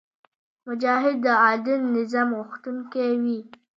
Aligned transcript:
مجاهد 0.67 1.15
د 1.25 1.27
عادل 1.43 1.81
نظام 1.97 2.29
غوښتونکی 2.39 3.09
وي. 3.23 3.39